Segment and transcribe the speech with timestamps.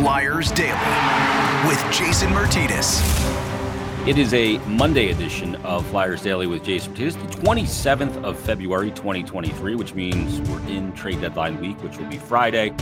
[0.00, 3.02] Flyers Daily with Jason Myrtetus.
[4.08, 8.92] It is a Monday edition of Flyers Daily with Jason Myrtetus, the 27th of February,
[8.92, 12.72] 2023, which means we're in trade deadline week, which will be Friday.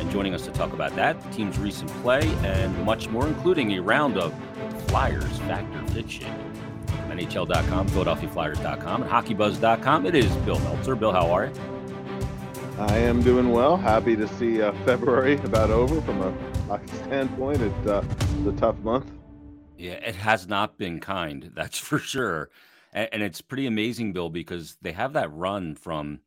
[0.00, 3.72] And joining us to talk about that, the team's recent play, and much more, including
[3.72, 4.34] a round of
[4.88, 6.30] Flyers Factor Fiction.
[7.08, 10.04] NHL.com, PhiladelphiaFlyers.com, and HockeyBuzz.com.
[10.04, 10.94] It is Bill Meltzer.
[10.94, 11.52] Bill, how are you?
[12.78, 13.78] I am doing well.
[13.78, 17.62] Happy to see uh, February about over from a hockey standpoint.
[17.62, 18.04] It's uh,
[18.48, 19.10] a tough month.
[19.78, 22.50] Yeah, it has not been kind, that's for sure.
[22.92, 26.20] And, and, it's pretty amazing, Bill, because they have that run from,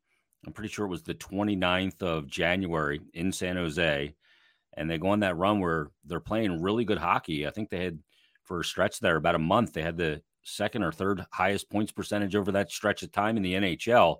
[0.45, 4.13] I'm pretty sure it was the 29th of January in San Jose.
[4.77, 7.47] And they go on that run where they're playing really good hockey.
[7.47, 7.99] I think they had,
[8.43, 11.91] for a stretch there, about a month, they had the second or third highest points
[11.91, 14.17] percentage over that stretch of time in the NHL.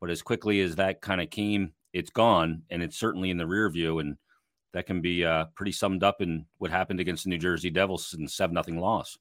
[0.00, 3.46] But as quickly as that kind of came, it's gone, and it's certainly in the
[3.46, 4.16] rear view, and
[4.78, 8.14] that can be uh, pretty summed up in what happened against the New Jersey Devils
[8.16, 9.18] in seven nothing loss.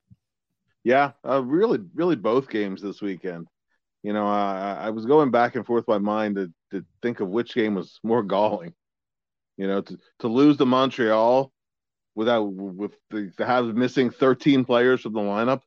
[0.83, 3.47] Yeah, uh, really, really both games this weekend.
[4.03, 7.29] You know, I, I was going back and forth my mind to, to think of
[7.29, 8.75] which game was more galling.
[9.57, 11.51] You know, to, to lose to Montreal
[12.13, 15.61] without with the, to have missing 13 players from the lineup,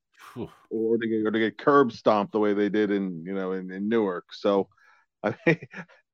[0.70, 3.52] or to get or to get curb stomped the way they did in you know
[3.54, 4.26] in, in Newark.
[4.32, 4.68] So
[5.24, 5.58] I mean,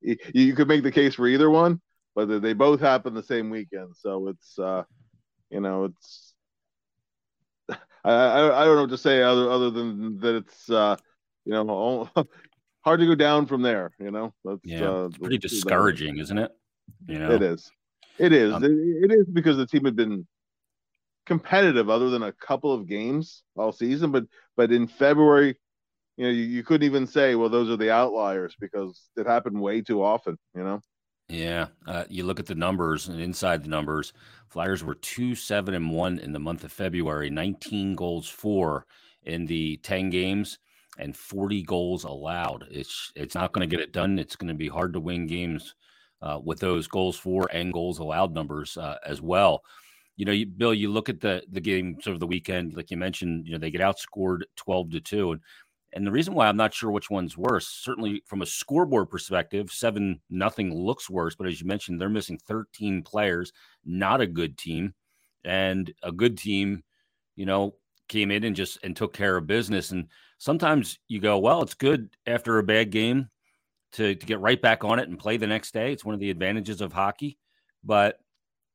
[0.00, 1.82] you could make the case for either one,
[2.16, 3.94] but they both happen the same weekend.
[3.94, 4.84] So it's, uh,
[5.50, 6.32] you know, it's,
[7.68, 10.96] I, I, I don't know what to say other, other than that it's, uh,
[11.44, 12.08] you know,
[12.80, 16.38] hard to go down from there, you know, that's, yeah, uh, it's pretty discouraging, isn't
[16.38, 16.50] it?
[17.06, 17.70] You know, it is,
[18.18, 20.26] it is, um, it, it is because the team had been
[21.26, 24.24] competitive other than a couple of games all season, but,
[24.56, 25.58] but in February,
[26.16, 29.60] you know, you, you couldn't even say, well, those are the outliers because it happened
[29.60, 30.80] way too often, you know?
[31.28, 31.68] Yeah.
[31.86, 34.12] Uh, you look at the numbers and inside the numbers,
[34.48, 38.86] Flyers were 2 7 and 1 in the month of February, 19 goals for
[39.24, 40.58] in the 10 games
[40.98, 42.66] and 40 goals allowed.
[42.70, 44.18] It's it's not going to get it done.
[44.18, 45.74] It's going to be hard to win games
[46.22, 49.62] uh, with those goals for and goals allowed numbers uh, as well.
[50.16, 52.90] You know, you, Bill, you look at the the games sort of the weekend, like
[52.90, 55.32] you mentioned, you know, they get outscored 12 to 2.
[55.32, 55.40] And
[55.96, 59.70] and the reason why I'm not sure which one's worse, certainly from a scoreboard perspective,
[59.72, 61.34] seven nothing looks worse.
[61.34, 63.50] But as you mentioned, they're missing 13 players,
[63.82, 64.92] not a good team,
[65.42, 66.84] and a good team,
[67.34, 67.76] you know,
[68.08, 69.90] came in and just and took care of business.
[69.90, 73.30] And sometimes you go, well, it's good after a bad game
[73.92, 75.92] to to get right back on it and play the next day.
[75.92, 77.38] It's one of the advantages of hockey,
[77.82, 78.18] but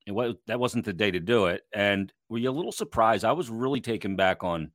[0.08, 1.62] it was, that wasn't the day to do it.
[1.72, 3.26] And were you a little surprised?
[3.26, 4.72] I was really taken back on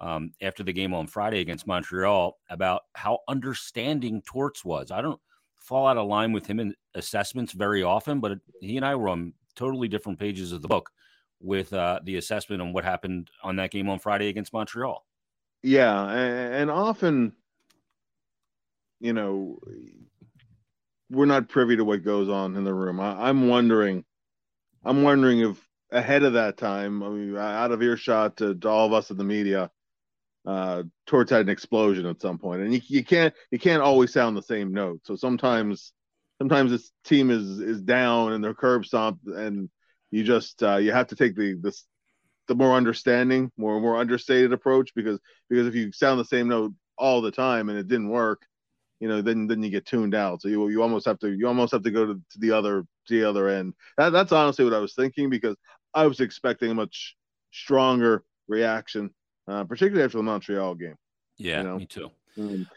[0.00, 4.90] um, after the game on Friday against Montreal about how understanding Torts was.
[4.90, 5.20] I don't
[5.60, 9.08] fall out of line with him in assessments very often, but he and I were
[9.08, 10.90] on totally different pages of the book
[11.40, 15.04] with uh, the assessment on what happened on that game on Friday against Montreal.
[15.62, 17.32] Yeah, and often,
[19.00, 19.58] you know,
[21.10, 23.00] we're not privy to what goes on in the room.
[23.00, 24.04] I, am wondering,
[24.84, 28.86] I'm wondering if ahead of that time, I mean, out of earshot to, to all
[28.86, 29.70] of us in the media,
[30.46, 34.12] uh, Torts had an explosion at some point, and you, you can't you can't always
[34.12, 35.00] sound the same note.
[35.04, 35.92] So sometimes
[36.38, 39.68] sometimes this team is is down and they're curb stomped, and
[40.10, 41.76] you just uh, you have to take the the
[42.46, 45.18] the more understanding, more more understated approach because
[45.48, 48.42] because if you sound the same note all the time and it didn't work,
[49.00, 50.42] you know, then then you get tuned out.
[50.42, 52.82] So you you almost have to you almost have to go to, to the other
[53.08, 53.74] to the other end.
[53.96, 55.56] That that's honestly what I was thinking because
[55.94, 57.16] I was expecting a much
[57.52, 59.10] stronger reaction
[59.48, 60.96] uh, particularly after the Montreal game.
[61.36, 61.78] Yeah, you know?
[61.78, 62.10] me too.
[62.38, 62.68] Um,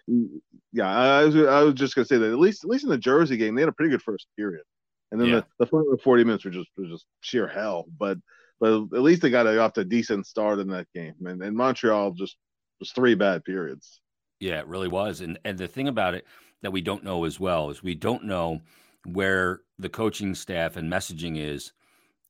[0.72, 2.98] yeah, I was I was just gonna say that at least at least in the
[2.98, 4.64] Jersey game they had a pretty good first period,
[5.12, 5.36] and then yeah.
[5.36, 7.86] the, the final forty minutes were just was just sheer hell.
[8.00, 8.18] But
[8.60, 11.56] but at least they got off to a decent start in that game, and, and
[11.56, 12.38] Montreal just
[12.80, 14.02] was three bad periods.
[14.40, 15.22] Yeah, it really was.
[15.22, 16.26] And and the thing about it
[16.62, 18.62] that we don't know as well is we don't know
[19.06, 21.74] where the coaching staff and messaging is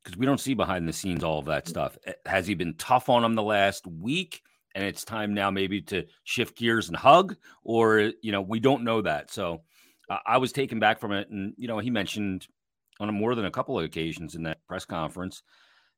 [0.03, 1.97] because we don't see behind the scenes all of that stuff.
[2.05, 4.41] Eh, has he been tough on him the last week?
[4.73, 8.83] And it's time now maybe to shift gears and hug, or you know, we don't
[8.83, 9.29] know that.
[9.29, 9.63] So
[10.09, 12.47] uh, I was taken back from it, and you know, he mentioned
[12.99, 15.43] on a more than a couple of occasions in that press conference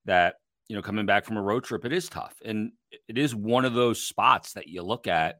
[0.05, 0.35] that
[0.69, 2.71] you know, coming back from a road trip, it is tough, and
[3.07, 5.39] it is one of those spots that you look at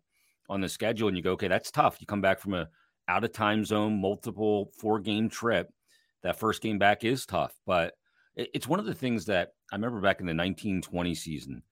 [0.50, 1.98] on the schedule and you go, okay, that's tough.
[2.00, 2.68] You come back from a
[3.08, 5.70] out of time zone, multiple four game trip.
[6.22, 7.94] That first game back is tough, but
[8.36, 11.64] it's one of the things that I remember back in the 1920 season.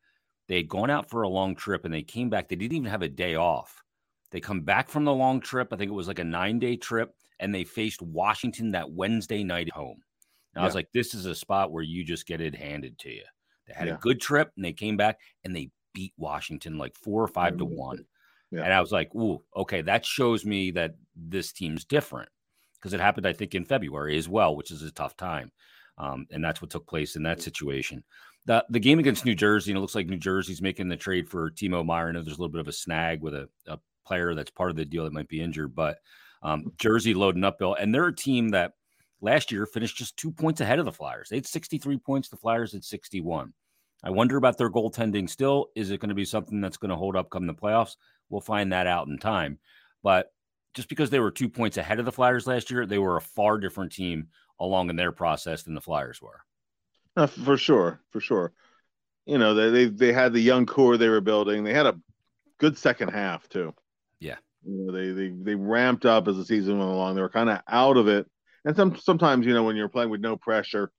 [0.47, 2.49] They had gone out for a long trip and they came back.
[2.49, 3.81] They didn't even have a day off.
[4.31, 5.69] They come back from the long trip.
[5.71, 9.43] I think it was like a nine day trip, and they faced Washington that Wednesday
[9.43, 10.01] night at home.
[10.53, 13.09] And I was like, this is a spot where you just get it handed to
[13.09, 13.23] you.
[13.67, 13.95] They had Yeah.
[13.95, 17.57] a good trip and they came back and they beat Washington like four or five
[17.57, 18.05] to one.
[18.51, 18.63] Yeah.
[18.63, 22.29] And I was like, ooh, okay, that shows me that this team's different
[22.75, 25.51] because it happened, I think, in February as well, which is a tough time.
[25.97, 28.03] Um, and that's what took place in that situation.
[28.45, 31.29] The the game against New Jersey, and it looks like New Jersey's making the trade
[31.29, 32.09] for Timo Meier.
[32.09, 34.71] I know there's a little bit of a snag with a, a player that's part
[34.71, 35.97] of the deal that might be injured, but
[36.41, 38.73] um, Jersey loading up, Bill, and they're a team that
[39.21, 41.29] last year finished just two points ahead of the Flyers.
[41.29, 43.53] They had 63 points, the Flyers had 61.
[44.03, 45.67] I wonder about their goaltending still.
[45.75, 47.95] Is it going to be something that's going to hold up come the playoffs?
[48.29, 49.59] We'll find that out in time.
[50.01, 50.31] But
[50.73, 53.21] just because they were two points ahead of the Flyers last year, they were a
[53.21, 54.29] far different team
[54.61, 56.41] along in their process than the Flyers were.
[57.17, 58.53] Uh, for sure, for sure.
[59.25, 61.63] You know, they, they they had the young core they were building.
[61.63, 61.99] They had a
[62.57, 63.73] good second half too.
[64.19, 64.37] Yeah.
[64.63, 67.15] You know, they they they ramped up as the season went along.
[67.15, 68.27] They were kind of out of it.
[68.63, 70.91] And some sometimes, you know, when you're playing with no pressure,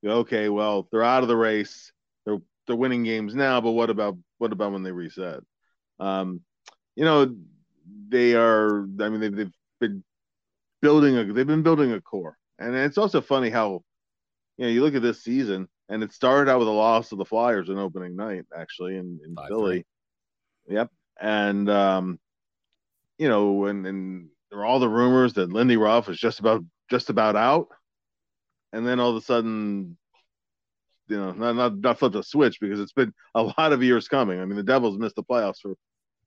[0.00, 1.92] you go, okay, well, they're out of the race.
[2.24, 5.40] They're they're winning games now, but what about what about when they reset?
[6.00, 6.40] Um,
[6.96, 7.34] you know,
[8.08, 10.04] they are I mean they've they've been
[10.80, 12.36] building a they've been building a core.
[12.62, 13.82] And it's also funny how
[14.56, 17.16] you know, you look at this season, and it started out with a loss to
[17.16, 19.48] the Flyers in opening night, actually, in, in 5-3.
[19.48, 19.86] Philly.
[20.68, 20.90] Yep.
[21.20, 22.18] And um,
[23.18, 26.64] you know, and and there were all the rumors that Lindy Ruff was just about
[26.90, 27.68] just about out.
[28.72, 29.96] And then all of a sudden,
[31.08, 34.08] you know, not not not flip the switch because it's been a lot of years
[34.08, 34.40] coming.
[34.40, 35.74] I mean, the Devils missed the playoffs for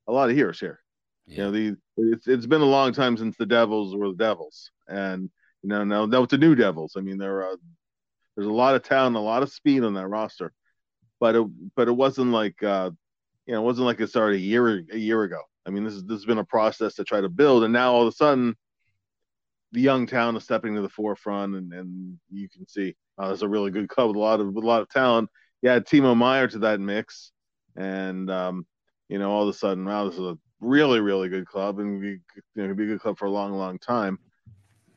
[0.08, 0.80] a lot of years here.
[1.28, 4.72] You know, the it's it's been a long time since the Devils were the Devils,
[4.88, 5.30] and
[5.66, 6.94] you know now now it's the new Devils.
[6.96, 7.58] I mean, there are
[8.36, 10.54] there's a lot of talent, a lot of speed on that roster,
[11.20, 12.92] but it but it wasn't like uh,
[13.48, 15.42] you know it wasn't like it started a year a year ago.
[15.66, 17.94] I mean, this is this has been a process to try to build, and now
[17.94, 18.56] all of a sudden,
[19.72, 23.42] the young town is stepping to the forefront, and and you can see uh, there's
[23.42, 25.32] a really good club with a lot of with a lot of talent.
[25.64, 27.32] You Timo Meier to that mix,
[27.76, 28.68] and um,
[29.10, 32.00] you know all of a sudden, wow, this is a really really good club, and
[32.00, 32.20] be,
[32.54, 34.20] you know, be a good club for a long long time.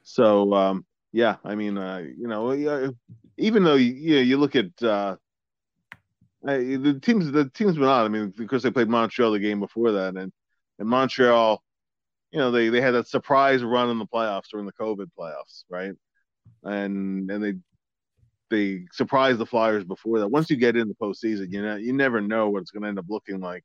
[0.08, 2.94] So um, yeah, I mean, uh, you know,
[3.37, 5.16] even though you you, know, you look at uh,
[6.43, 8.06] the teams the teams been on.
[8.06, 10.32] I mean, because they played Montreal the game before that, and
[10.78, 11.62] and Montreal,
[12.31, 15.64] you know, they they had that surprise run in the playoffs during the COVID playoffs,
[15.69, 15.93] right?
[16.64, 17.54] And and they
[18.49, 20.28] they surprised the Flyers before that.
[20.28, 22.88] Once you get in the postseason, you know, you never know what it's going to
[22.88, 23.62] end up looking like.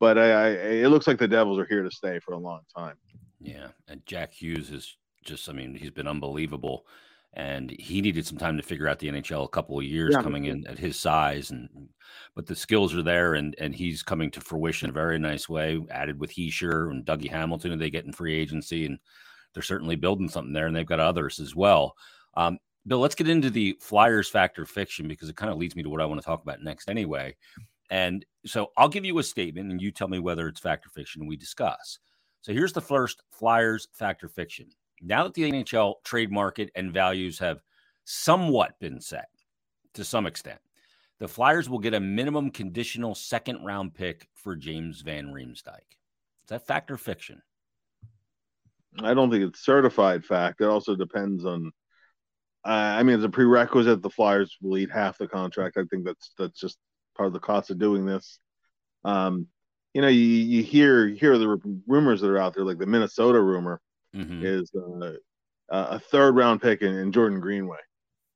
[0.00, 2.62] But I, I, it looks like the Devils are here to stay for a long
[2.76, 2.96] time.
[3.38, 6.86] Yeah, and Jack Hughes is just, I mean, he's been unbelievable.
[7.34, 10.22] And he needed some time to figure out the NHL a couple of years Yeah.
[10.22, 11.68] coming in at his size and
[12.34, 15.48] but the skills are there and and he's coming to fruition in a very nice
[15.48, 15.78] way.
[15.90, 18.98] Added with Hischier and Dougie Hamilton, and they get in free agency, and
[19.54, 21.96] they're certainly building something there, and they've got others as well.
[22.34, 25.84] Um, Bill, let's get into the Flyers factor fiction because it kind of leads me
[25.84, 27.36] to what I want to talk about next anyway.
[27.90, 30.88] And so I'll give you a statement and you tell me whether it's fact or
[30.90, 31.98] fiction and we discuss.
[32.42, 34.66] So here's the first Flyers factor fiction.
[35.00, 37.62] Now that the NHL trade market and values have
[38.04, 39.28] somewhat been set
[39.94, 40.60] to some extent,
[41.18, 45.96] the Flyers will get a minimum conditional second round pick for James Van Riemsdyk.
[46.44, 47.42] Is that fact or fiction?
[48.98, 50.60] I don't think it's certified fact.
[50.60, 51.72] It also depends on.
[52.62, 54.02] Uh, I mean, it's a prerequisite.
[54.02, 55.78] The Flyers will eat half the contract.
[55.78, 56.78] I think that's that's just
[57.16, 58.38] part of the cost of doing this.
[59.04, 59.46] Um,
[59.94, 62.86] you know, you, you hear you hear the rumors that are out there, like the
[62.86, 63.80] Minnesota rumor
[64.14, 64.42] Mhm.
[64.44, 65.12] is uh,
[65.68, 67.78] a third round pick in, in Jordan Greenway,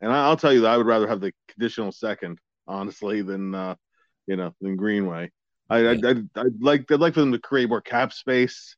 [0.01, 3.55] and I, I'll tell you that I would rather have the conditional second, honestly, than
[3.55, 3.75] uh,
[4.27, 5.31] you know than Greenway.
[5.71, 5.91] I, Yeah.
[5.91, 8.77] I'd, I'd, I'd like I'd like for them to create more cap space,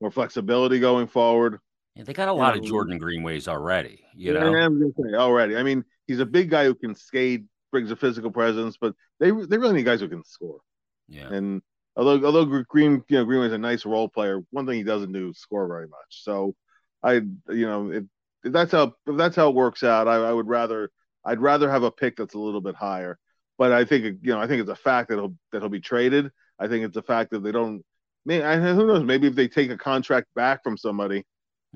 [0.00, 1.58] more flexibility going forward.
[1.94, 4.90] Yeah, they got a lot of Jordan Greenways already, you Yeah, know?
[5.02, 5.56] Say already.
[5.56, 9.30] I mean, he's a big guy who can skate, brings a physical presence, but they
[9.30, 10.60] they really need guys who can score.
[11.08, 11.32] Yeah.
[11.32, 11.62] And
[11.96, 15.30] although although Green, you know, Greenway's a nice role player, one thing he doesn't do
[15.30, 16.22] is score very much.
[16.22, 16.54] So
[17.02, 18.04] I, you know, if,
[18.44, 20.90] if that's how if that's how it works out, I, I would rather
[21.24, 23.18] I'd rather have a pick that's a little bit higher.
[23.58, 25.80] But I think you know, I think it's a fact that he'll that he'll be
[25.80, 26.30] traded.
[26.58, 27.82] I think it's a fact that they don't.
[28.24, 29.04] Maybe, I, who knows?
[29.04, 31.24] Maybe if they take a contract back from somebody,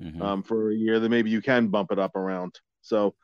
[0.01, 0.21] Mhm.
[0.21, 2.59] um, for a year, then maybe you can bump it up around.
[2.81, 3.15] So,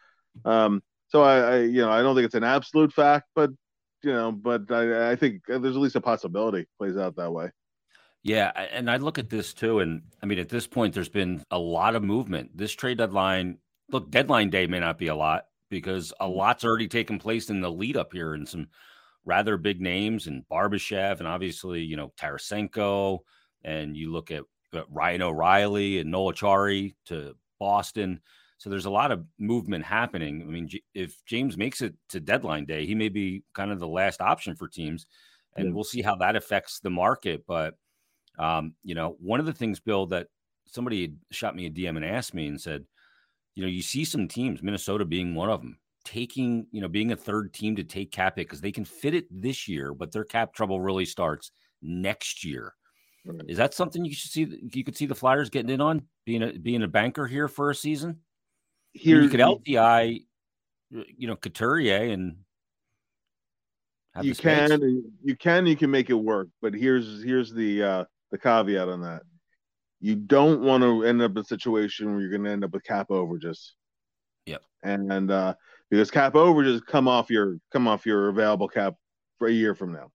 [0.45, 3.49] um, so I, I, you know, I don't think it's an absolute fact, but
[4.03, 7.31] you know, but I, I think there's at least a possibility it plays out that
[7.31, 7.49] way.
[8.23, 11.43] Yeah, and I look at this too, and I mean, at this point, there's been
[11.51, 12.57] a lot of movement.
[12.57, 16.87] This trade deadline, look, deadline day may not be a lot because a lot's already
[16.87, 18.67] taken place in the lead up here, and some
[19.23, 23.19] rather big names, and Barbashev, and obviously, you know, Tarasenko,
[23.63, 28.21] and you look at uh, Ryan O'Reilly and Noel Acciari to Boston.
[28.57, 30.41] So there's a lot of movement happening.
[30.41, 33.87] I mean, if James makes it to deadline day, he may be kind of the
[33.87, 35.05] last option for teams,
[35.55, 35.73] and yeah.
[35.73, 37.43] we'll see how that affects the market.
[37.47, 37.75] But
[38.39, 40.27] um, you know, one of the things, Bill, that
[40.65, 42.83] somebody shot me a DM and asked me and said,
[43.55, 47.11] you know, you see some teams, Minnesota being one of them, taking, you know, being
[47.11, 50.11] a third team to take cap it because they can fit it this year, but
[50.11, 52.73] their cap trouble really starts next year.
[53.25, 53.41] Right.
[53.47, 54.69] Is that something you should see?
[54.73, 57.71] You could see the Flyers getting in on being a being a banker here for
[57.71, 58.19] a season.
[58.93, 60.25] Here I mean, you could LTI,
[60.89, 62.37] you know, Couturier and
[64.21, 68.37] you can you can you can make it work, but here's here's the uh the
[68.37, 69.21] caveat on that.
[69.99, 72.71] You don't want to end up in a situation where you're going to end up
[72.71, 73.71] with cap overages.
[74.45, 74.61] Yep.
[74.83, 75.55] And uh
[75.89, 78.95] because cap overages come off your come off your available cap
[79.37, 80.11] for a year from now,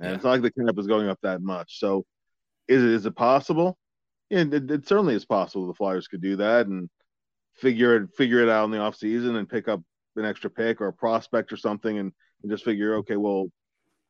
[0.00, 0.14] and yeah.
[0.14, 1.78] it's not like the cap is going up that much.
[1.78, 2.04] So,
[2.68, 3.78] is it is it possible?
[4.28, 5.66] Yeah, it, it certainly is possible.
[5.66, 6.90] The Flyers could do that and
[7.56, 9.80] figure it figure it out in the off season and pick up
[10.16, 13.50] an extra pick or a prospect or something and, and just figure okay well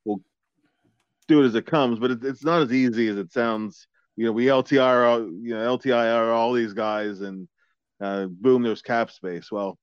[0.05, 0.21] we'll
[1.29, 1.99] do it as it comes.
[1.99, 3.87] But it, it's not as easy as it sounds.
[4.17, 7.49] You know we LTR you know LTIR all these guys and
[8.01, 9.53] uh, boom there's cap space.
[9.53, 9.79] Well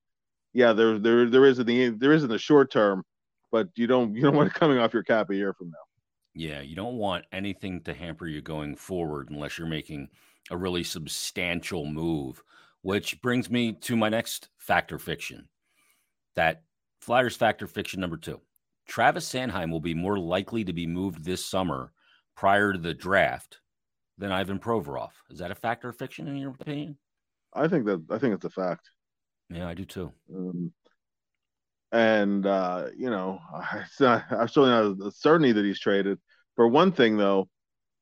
[0.54, 3.04] yeah there there there is in the there is in the short term
[3.52, 5.78] but you don't you don't want it coming off your cap a year from now.
[6.34, 10.10] Yeah you don't want anything to hamper you going forward unless you're making
[10.50, 12.44] a really substantial move
[12.84, 15.48] which brings me to my next factor fiction
[16.36, 16.62] that
[17.02, 18.40] Flyers factor fiction number two.
[18.88, 21.92] Travis Sanheim will be more likely to be moved this summer
[22.36, 23.60] prior to the draft
[24.18, 25.12] than Ivan Provorov.
[25.30, 26.98] Is that a factor of fiction in your opinion?
[27.54, 28.90] I think that I think it's a fact.
[29.50, 30.12] Yeah, I do too.
[30.34, 30.72] Um,
[31.92, 33.84] and uh, you know, I,
[34.32, 36.20] I'm certainly not a certainty that he's traded.
[36.56, 37.50] For one thing, though,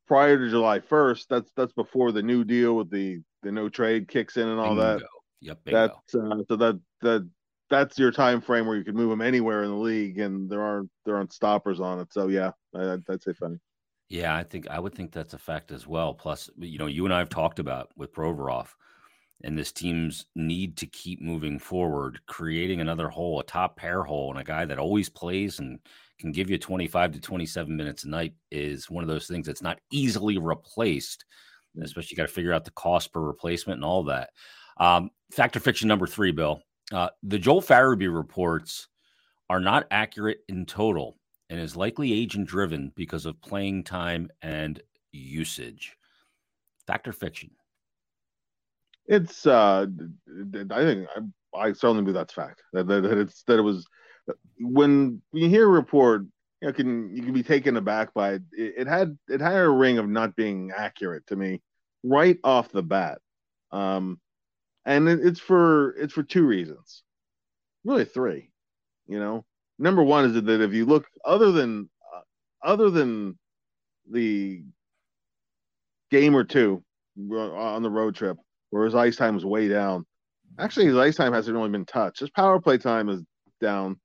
[0.08, 4.08] prior to July 1st, that's that's before the new deal with the the no trade
[4.08, 5.00] kicks in and all bingo.
[5.00, 5.02] that.
[5.42, 5.80] Yep, bingo.
[5.88, 7.30] That's uh, so that that
[7.70, 10.62] that's your time frame where you can move them anywhere in the league, and there
[10.62, 12.14] aren't there aren't stoppers on it.
[12.14, 13.58] So yeah, I, would say funny.
[14.10, 16.14] Yeah, I think I would think that's a fact as well.
[16.14, 18.68] Plus, you know, you and I have talked about with Provorov
[19.44, 24.32] and this team's need to keep moving forward, creating another hole, a top pair hole,
[24.32, 25.80] and a guy that always plays and
[26.20, 29.62] can give you 25 to 27 minutes a night is one of those things that's
[29.62, 31.26] not easily replaced
[31.82, 34.32] especially you got to figure out the cost per replacement and all that.
[34.78, 36.62] Um, factor fiction number three, Bill.
[36.92, 38.88] Uh, the Joel Farabee reports
[39.50, 41.18] are not accurate in total
[41.50, 45.98] and is likely agent driven because of playing time and usage.
[46.88, 47.52] Factor fiction.
[49.08, 49.88] It's uh
[50.72, 51.08] I think
[51.54, 52.62] I, I certainly believe that's fact.
[52.72, 53.86] That, that, that it's that it was
[54.60, 56.24] when you hear a report
[56.62, 58.44] you know, can you can be taken aback by it.
[58.52, 58.74] it.
[58.80, 61.62] It had it had a ring of not being accurate to me
[62.04, 63.20] right off the bat,
[63.72, 64.20] um,
[64.86, 67.04] and it, it's for it's for two reasons,
[67.84, 68.52] really three.
[69.08, 69.46] You know,
[69.80, 72.22] number one is that if you look other than uh,
[72.64, 73.38] other than
[74.10, 74.64] the
[76.12, 76.84] game or two
[77.18, 78.38] on the road trip
[78.70, 80.06] where his ice time was way down.
[80.60, 82.20] Actually, his ice time hasn't really been touched.
[82.20, 83.22] His power play time is
[83.62, 84.00] down.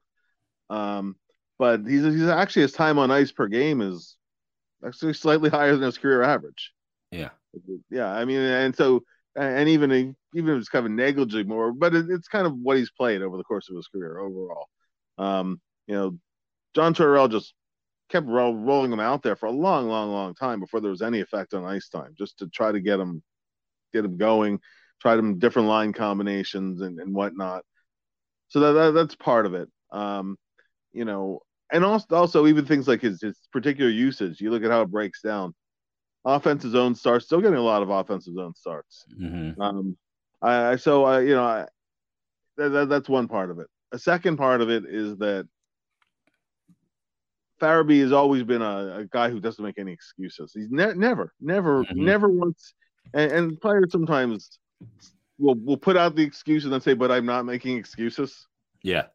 [0.70, 1.16] Um,
[1.58, 4.16] but he's he's actually his time on ice per game is
[4.84, 6.72] actually slightly higher than his career average.
[7.10, 7.30] Yeah,
[7.90, 8.10] yeah.
[8.10, 9.02] I mean, and so
[9.36, 12.76] and even even if it's kind of negligibly more, but it, it's kind of what
[12.76, 14.68] he's played over the course of his career overall.
[15.18, 16.18] Um, you know,
[16.74, 17.54] John Tortorella just
[18.08, 21.02] kept roll, rolling him out there for a long, long, long time before there was
[21.02, 23.22] any effect on ice time, just to try to get him
[23.92, 24.60] get him going,
[25.00, 27.64] try them different line combinations and, and whatnot.
[28.48, 29.68] So that, that that's part of it.
[29.90, 30.36] Um,
[30.92, 31.40] you know,
[31.72, 34.40] and also also even things like his his particular usage.
[34.40, 35.54] You look at how it breaks down.
[36.24, 39.04] Offensive zone starts, still getting a lot of offensive zone starts.
[39.20, 39.60] Mm-hmm.
[39.60, 39.96] Um,
[40.42, 41.66] I so I you know I,
[42.56, 43.66] that, that, that's one part of it.
[43.92, 45.46] A second part of it is that
[47.60, 50.52] Farabee has always been a, a, guy who doesn't make any excuses.
[50.54, 52.04] He's ne- never, never, mm-hmm.
[52.04, 52.74] never once.
[53.14, 54.58] And, and, players sometimes
[55.38, 58.46] will will put out the excuse and then say, "But I'm not making excuses."
[58.82, 59.06] Yeah.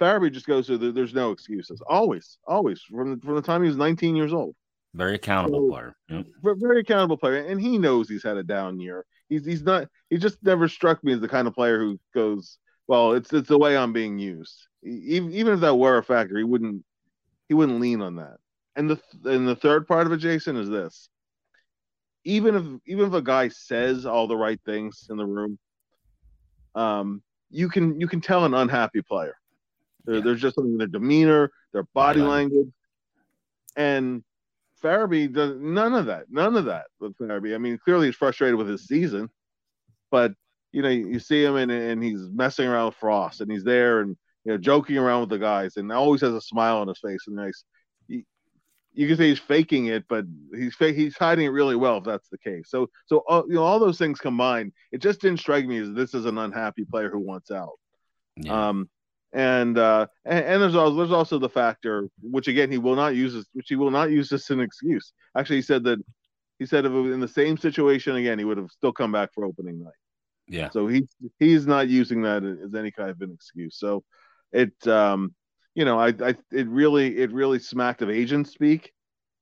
[0.00, 1.80] Farabee just goes to the, there's no excuses.
[1.88, 4.54] Always, always from the, from the time he was 19 years old.
[4.94, 5.96] Very accountable so, player.
[6.08, 6.26] Yep.
[6.58, 9.04] Very accountable player, and he knows he's had a down year.
[9.28, 9.88] He's he's not.
[10.08, 12.58] He just never struck me as the kind of player who goes,
[12.88, 16.38] "Well, it's it's the way I'm being used." Even even if that were a factor,
[16.38, 16.82] he wouldn't
[17.48, 18.38] he wouldn't lean on that.
[18.74, 21.10] And the and the third part of it, Jason, is this:
[22.24, 25.58] even if even if a guy says all the right things in the room,
[26.74, 29.36] um, you can you can tell an unhappy player
[30.06, 30.20] yeah.
[30.20, 32.28] There's just something in their demeanor, their body yeah.
[32.28, 32.68] language,
[33.76, 34.22] and
[34.82, 36.26] Farabee does none of that.
[36.30, 37.54] None of that with Farabee.
[37.54, 39.30] I mean, clearly he's frustrated with his season,
[40.10, 40.32] but
[40.72, 44.00] you know, you see him and and he's messing around with Frost, and he's there
[44.00, 46.98] and you know joking around with the guys, and always has a smile on his
[46.98, 47.64] face, and nice.
[48.08, 48.22] You,
[48.92, 52.04] you can say he's faking it, but he's fake, he's hiding it really well if
[52.04, 52.68] that's the case.
[52.68, 55.92] So so uh, you know all those things combined, it just didn't strike me as
[55.92, 57.78] this is an unhappy player who wants out.
[58.36, 58.68] Yeah.
[58.68, 58.90] Um,
[59.36, 63.14] and uh, and, and, there's also there's also the factor which again he will not
[63.14, 65.12] use this, which he will not use this as an excuse.
[65.36, 65.98] Actually, he said that
[66.58, 69.12] he said if it was in the same situation again, he would have still come
[69.12, 69.92] back for opening night.
[70.48, 70.70] Yeah.
[70.70, 73.78] So he's he's not using that as any kind of an excuse.
[73.78, 74.04] So
[74.52, 75.34] it um
[75.74, 78.90] you know I I it really it really smacked of agent speak,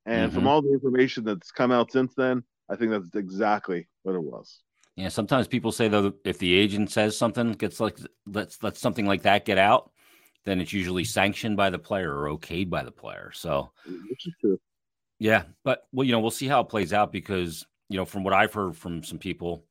[0.07, 0.35] and mm-hmm.
[0.35, 4.23] from all the information that's come out since then, I think that's exactly what it
[4.25, 4.61] was.
[4.97, 9.07] Yeah, sometimes people say though if the agent says something gets like let's let something
[9.07, 9.91] like that get out,
[10.45, 13.33] then it's usually sanctioned by the player or okayed by the player.
[13.35, 14.61] So, which is true.
[15.19, 18.23] Yeah, but well, you know, we'll see how it plays out because you know from
[18.23, 19.65] what I've heard from some people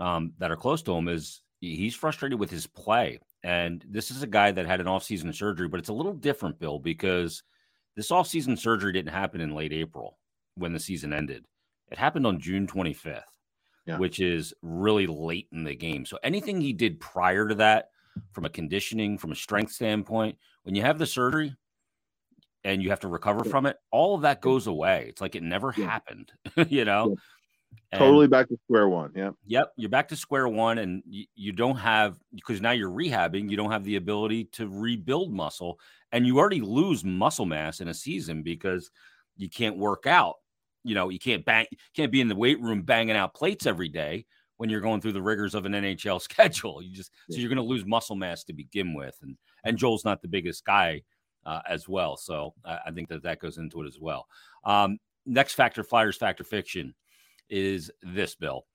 [0.00, 4.22] um, that are close to him is he's frustrated with his play, and this is
[4.24, 7.44] a guy that had an offseason surgery, but it's a little different, Bill, because
[7.94, 10.18] this offseason surgery didn't happen in late April
[10.56, 11.44] when the season ended.
[11.88, 13.22] It happened on June 25th
[13.86, 13.98] yeah.
[13.98, 16.04] which is really late in the game.
[16.04, 17.90] So anything he did prior to that,
[18.32, 21.54] from a conditioning, from a strength standpoint, when you have the surgery
[22.64, 23.50] and you have to recover yeah.
[23.50, 25.06] from it, all of that goes away.
[25.08, 25.86] It's like it never yeah.
[25.86, 26.32] happened,
[26.68, 27.16] you know?
[27.92, 29.12] And, totally back to square one.
[29.14, 29.30] Yeah.
[29.46, 29.72] Yep.
[29.76, 33.50] You're back to square one, and you, you don't have because now you're rehabbing.
[33.50, 35.78] You don't have the ability to rebuild muscle,
[36.10, 38.90] and you already lose muscle mass in a season because
[39.36, 40.36] you can't work out
[40.86, 43.88] you know, you can't bang, can't be in the weight room banging out plates every
[43.88, 44.24] day
[44.56, 46.80] when you're going through the rigors of an NHL schedule.
[46.80, 50.04] You just so you're going to lose muscle mass to begin with, and and Joel's
[50.04, 51.02] not the biggest guy
[51.44, 54.26] uh, as well, so I, I, think that that goes into it as well.
[54.64, 56.92] Um, next factor, Flyers factor fiction,
[57.48, 58.66] is this bill.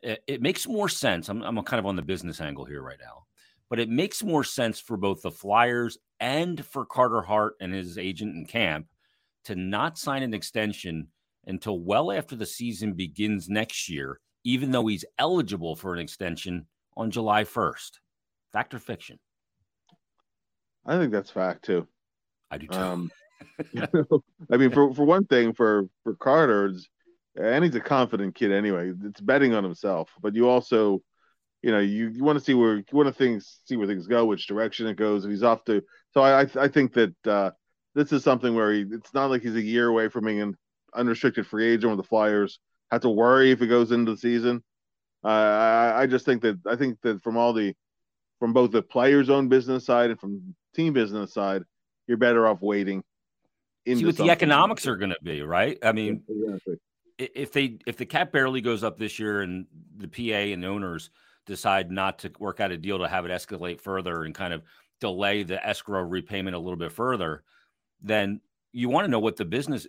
[0.00, 1.28] It, it makes more sense.
[1.28, 3.26] I'm I'm kind of on the business angle here right now,
[3.68, 7.96] but it makes more sense for both the Flyers and for Carter Hart and his
[7.96, 8.86] agent in camp
[9.44, 11.08] to not sign an extension
[11.46, 16.66] until well after the season begins next year, even though he's eligible for an extension
[16.96, 17.92] on July 1st.
[18.52, 19.18] Fact or fiction?
[20.86, 21.86] I think that's fact too.
[22.50, 22.78] I do too.
[22.78, 23.10] Um,
[24.50, 26.72] I mean, for for one thing, for for Carter,
[27.36, 28.92] and he's a confident kid anyway.
[29.04, 31.00] It's betting on himself, but you also,
[31.62, 34.06] you know, you, you want to see where you want to things see where things
[34.06, 35.24] go, which direction it goes.
[35.24, 37.50] If he's off to, so I I, I think that uh,
[37.94, 40.56] this is something where he, it's not like he's a year away from being
[40.94, 42.58] unrestricted free agent with the Flyers.
[42.90, 44.62] Have to worry if it goes into the season.
[45.24, 47.74] Uh, I, I just think that I think that from all the
[48.38, 51.62] from both the players' own business side and from team business side,
[52.06, 53.04] you're better off waiting.
[53.86, 55.78] See what the economics are going to be, right?
[55.82, 56.76] I mean, exactly.
[57.18, 60.68] if they if the cap barely goes up this year and the PA and the
[60.68, 61.10] owners
[61.46, 64.62] decide not to work out a deal to have it escalate further and kind of
[65.00, 67.42] delay the escrow repayment a little bit further,
[68.02, 68.40] then
[68.72, 69.86] you want to know what the business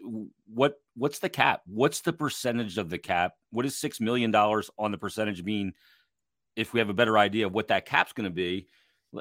[0.47, 1.61] what what's the cap?
[1.65, 3.33] What's the percentage of the cap?
[3.51, 5.73] What does six million dollars on the percentage mean?
[6.55, 8.67] If we have a better idea of what that cap's going to be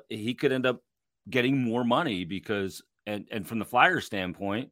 [0.08, 0.80] he could end up
[1.28, 4.70] getting more money because and and from the flyer standpoint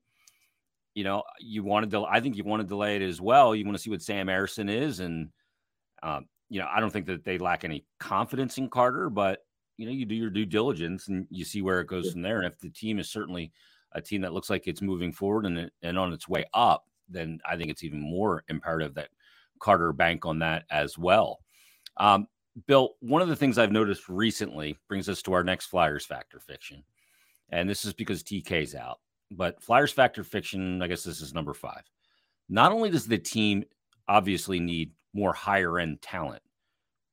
[0.94, 3.54] you know you wanted to i think you want to delay it as well.
[3.54, 5.30] You want to see what sam ersson is and
[6.02, 9.40] um, you know i don't think that they lack any confidence in carter but
[9.78, 12.38] you know you do your due diligence and you see where it goes from there.
[12.38, 13.52] And if the team is certainly
[13.92, 17.40] a team that looks like it's moving forward and, and on its way up, then
[17.48, 19.08] I think it's even more imperative that
[19.60, 21.40] Carter bank on that as well.
[21.96, 22.26] Um,
[22.66, 26.40] Bill, one of the things I've noticed recently brings us to our next Flyers factor
[26.40, 26.82] fiction.
[27.50, 28.98] And this is because TK's out.
[29.30, 31.82] But Flyers factor fiction, I guess this is number five.
[32.48, 33.64] Not only does the team
[34.08, 36.42] obviously need more higher end talent,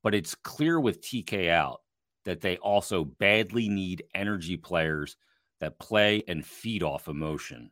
[0.04, 1.82] but it's clear with TK out
[2.24, 5.18] that they also badly need energy players
[5.60, 7.72] that play and feed off emotion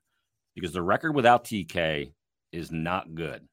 [0.55, 2.13] because the record without TK
[2.51, 3.47] is not good.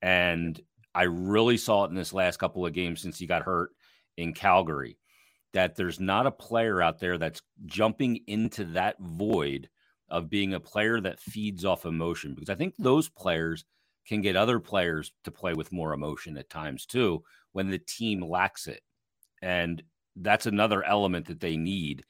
[0.00, 0.60] And
[0.94, 3.70] I really saw it in this last couple of games since he got hurt
[4.16, 4.98] in Calgary
[5.52, 9.68] that there's not a player out there that's jumping into that void
[10.08, 13.64] of being a player that feeds off emotion because I think those players
[14.06, 18.20] can get other players to play with more emotion at times too when the team
[18.22, 18.82] lacks it.
[19.40, 19.82] And
[20.16, 22.04] that's another element that they need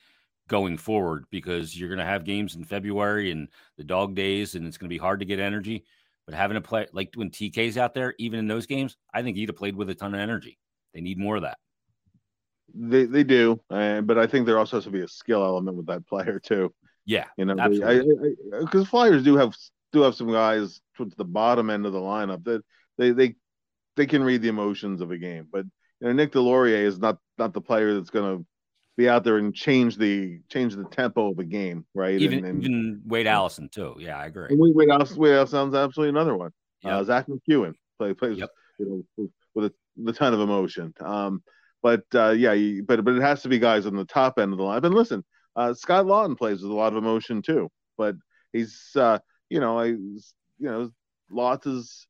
[0.48, 4.66] going forward because you're going to have games in February and the dog days, and
[4.66, 5.84] it's going to be hard to get energy.
[6.26, 9.36] But having a play like when TK's out there, even in those games, I think
[9.36, 10.58] he'd have played with a ton of energy.
[10.94, 11.58] They need more of that.
[12.74, 15.76] They they do, uh, but I think there also has to be a skill element
[15.76, 16.72] with that player too.
[17.04, 17.56] Yeah, you know,
[18.60, 19.54] because Flyers do have
[19.92, 22.62] do have some guys towards the bottom end of the lineup that
[22.96, 23.34] they they
[23.96, 25.66] they can read the emotions of a game, but
[26.00, 28.46] you know, Nick Deslauriers is not not the player that's going to
[28.96, 32.20] be out there and change the change the tempo of the game, right?
[32.20, 33.96] Even, and, and, even Wade Allison too.
[33.98, 34.48] Yeah, I agree.
[34.50, 36.50] And Wade Allison, Wade Allison's absolutely another one.
[36.82, 36.92] Yep.
[36.92, 38.50] Uh, Zack MacEwen play, plays yep.
[38.78, 40.92] you know with, with a, with a ton of emotion.
[41.00, 41.42] Um,
[41.82, 44.52] but uh, yeah, you, but but it has to be guys on the top end
[44.52, 44.84] of the line.
[44.84, 45.24] And listen,
[45.56, 48.14] uh, Scott Laughton plays with a lot of emotion too, but
[48.52, 50.20] he's uh, you know I you
[50.58, 50.90] know
[51.30, 52.06] lots is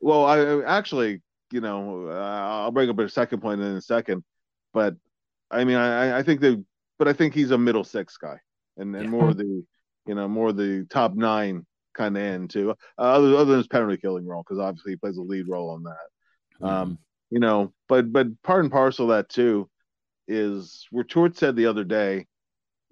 [0.00, 4.22] well I actually you know I'll bring up a second point in a second,
[4.74, 4.94] but
[5.50, 6.64] I mean I I think that
[6.98, 8.38] but I think he's a middle six guy
[8.76, 9.10] and and yeah.
[9.10, 9.64] more the
[10.06, 12.74] you know more the top nine kind of end too.
[12.98, 15.70] Uh, other other than his penalty killing role because obviously he plays a lead role
[15.70, 16.62] on that.
[16.62, 16.66] Mm-hmm.
[16.66, 16.98] Um,
[17.30, 19.68] you know, but but part and parcel of that too
[20.26, 22.26] is where Torts said the other day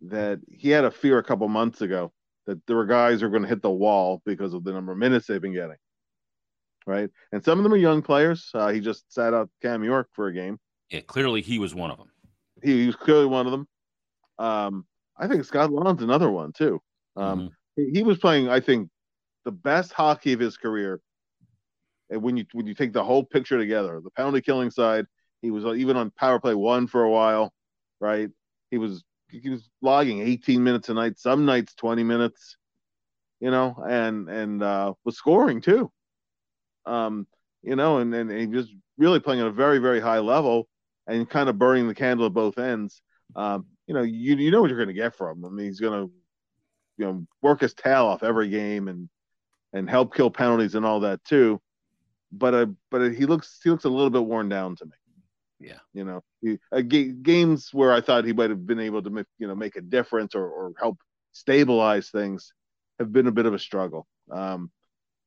[0.03, 2.13] that he had a fear a couple months ago
[2.47, 4.93] that there were guys who are going to hit the wall because of the number
[4.93, 5.77] of minutes they've been getting.
[6.87, 7.11] Right.
[7.33, 8.51] And some of them are young players.
[8.55, 10.59] Uh, he just sat out Cam York for a game.
[10.91, 12.11] Yeah, clearly he was one of them.
[12.63, 13.69] He, he was clearly one of them.
[14.39, 14.87] Um,
[15.19, 16.81] I think Scott Laughton's another one too.
[17.17, 17.95] Um, mm-hmm.
[17.95, 18.91] he, was playing, I think,
[19.45, 21.01] the best hockey of his career.
[22.11, 25.07] And when you when you take the whole picture together, the penalty killing side,
[25.43, 27.53] he was even on power play one for a while,
[28.01, 28.31] right?
[28.71, 32.57] He was he was logging 18 minutes a night, some nights 20 minutes,
[33.41, 35.91] you know, and and uh, was scoring too.
[36.85, 37.27] Um,
[37.63, 40.69] you know, and and he was really playing at a very very high level
[41.07, 43.03] and kind of burning the candle at both ends.
[43.35, 45.45] Um, you know, you you know what you're going to get from him.
[45.45, 46.13] I mean, he's going to
[46.99, 49.09] you know work his tail off every game and
[49.73, 51.61] and help kill penalties and all that too.
[52.33, 54.93] But uh, but he looks he looks a little bit worn down to me.
[55.59, 59.03] Yeah, you know, he, uh, g- games where I thought he might have been able
[59.03, 60.99] to make you know make a difference or, or help
[61.33, 62.53] stabilize things
[62.99, 64.07] have been a bit of a struggle.
[64.31, 64.71] Um,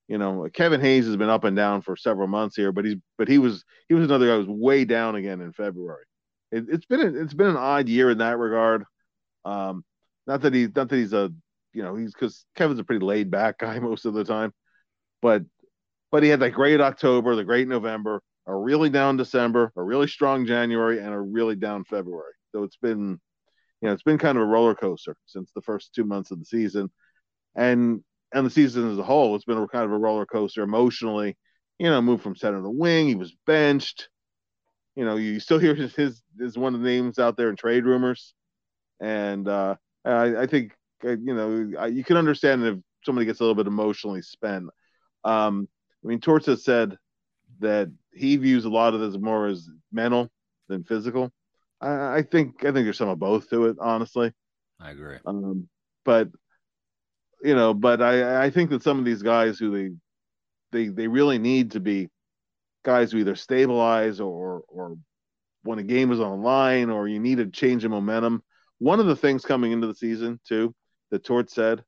[0.10, 2.95] you know, Kevin Hayes has been up and down for several months here, but he's
[3.19, 6.04] but he was he was another guy who was way down again in February.
[6.52, 8.86] It, has been a, it's been an odd year in that regard.
[9.45, 9.86] Um,
[10.26, 11.32] not that he not that he's a
[11.74, 14.52] you know he's because Kevin's a pretty laid back guy most of the time,
[15.22, 15.43] but
[16.12, 20.08] but he had that great October, the great November, a really down December, a really
[20.08, 22.34] strong January, and a really down February.
[22.52, 23.19] So it's been,
[23.80, 26.39] you know, it's been kind of a roller coaster since the first two months of
[26.39, 26.89] the season,
[27.56, 30.63] and and the season as a whole, it's been a kind of a roller coaster
[30.63, 31.38] emotionally.
[31.78, 34.10] You know, moved from center to wing, he was benched.
[34.96, 37.56] You know, you still hear his his is one of the names out there in
[37.56, 38.34] trade rumors,
[39.00, 40.74] and uh, I, I think
[41.06, 44.65] uh, you know you can understand if somebody gets a little bit emotionally spent.
[45.24, 45.68] Um,
[46.04, 46.98] I mean, Torts has said
[47.60, 50.30] that he views a lot of this more as mental
[50.68, 51.32] than physical.
[51.82, 54.34] I, I think I think there's some of both to it, honestly.
[54.80, 55.18] I agree.
[55.26, 55.70] Um,
[56.06, 56.30] but
[57.41, 59.95] you know, but I I think that some of these guys who they
[60.71, 62.10] they they really need to be
[62.84, 64.97] guys who either stabilize or or
[65.63, 68.43] when a game is online or you need to change the momentum.
[68.80, 70.73] One of the things coming into the season too
[71.12, 71.84] that Tort said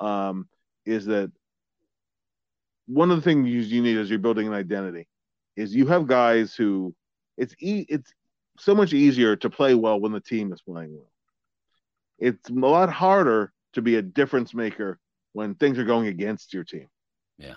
[0.00, 0.48] um,
[0.84, 1.30] is that
[2.86, 5.08] one of the things you, you need as you're building an identity
[5.56, 6.94] is you have guys who
[7.36, 8.12] it's e- it's
[8.58, 11.10] so much easier to play well when the team is playing well.
[12.18, 14.98] It's a lot harder to be a difference maker
[15.32, 16.88] when things are going against your team.
[17.38, 17.54] Yeah.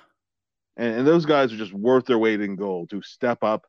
[0.77, 3.65] And, and those guys are just worth their weight in gold to step up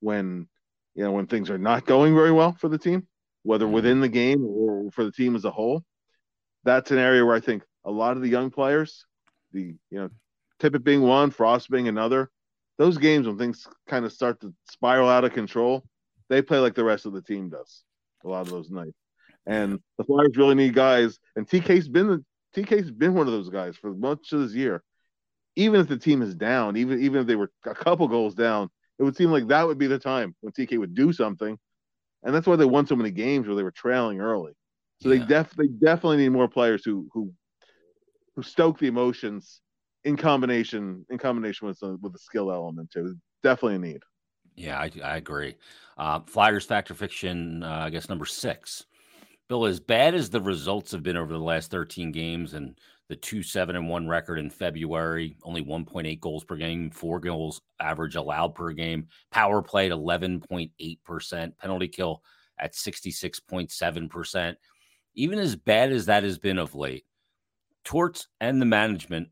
[0.00, 0.48] when
[0.94, 3.06] you know when things are not going very well for the team,
[3.42, 5.84] whether within the game or for the team as a whole.
[6.64, 9.04] That's an area where I think a lot of the young players,
[9.52, 10.08] the you know
[10.60, 12.30] Tippett being one, Frost being another.
[12.78, 15.84] Those games when things kind of start to spiral out of control,
[16.28, 17.84] they play like the rest of the team does.
[18.24, 18.96] A lot of those nights,
[19.46, 21.18] and the Flyers really need guys.
[21.36, 22.24] And TK's been the
[22.56, 24.82] TK's been one of those guys for much of this year.
[25.56, 28.68] Even if the team is down, even even if they were a couple goals down,
[28.98, 31.58] it would seem like that would be the time when TK would do something,
[32.22, 34.52] and that's why they won so many games where they were trailing early.
[35.00, 35.20] So yeah.
[35.20, 37.32] they def they definitely need more players who who
[38.34, 39.60] who stoke the emotions
[40.04, 43.16] in combination in combination with the, with the skill element too.
[43.42, 44.02] Definitely a need.
[44.56, 45.56] Yeah, I, I agree.
[45.98, 48.84] Uh, Flyers factor fiction, uh, I guess number six.
[49.48, 52.78] Bill, as bad as the results have been over the last 13 games and
[53.08, 57.60] the two seven and one record in February, only 1.8 goals per game, four goals
[57.78, 62.22] average allowed per game, power play at 11.8%, penalty kill
[62.58, 64.54] at 66.7%.
[65.14, 67.04] Even as bad as that has been of late,
[67.84, 69.28] Torts and the management